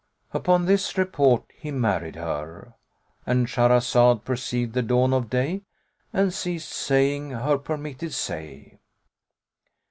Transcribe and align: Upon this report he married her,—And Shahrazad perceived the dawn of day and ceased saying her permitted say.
Upon 0.33 0.65
this 0.65 0.97
report 0.97 1.43
he 1.53 1.69
married 1.69 2.15
her,—And 2.15 3.45
Shahrazad 3.45 4.25
perceived 4.25 4.73
the 4.73 4.81
dawn 4.81 5.13
of 5.13 5.29
day 5.29 5.61
and 6.11 6.33
ceased 6.33 6.71
saying 6.71 7.29
her 7.29 7.59
permitted 7.59 8.11
say. 8.11 8.79